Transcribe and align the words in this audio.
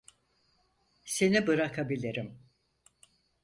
Seni 1.05 1.47
bırakabilirim. 1.47 2.39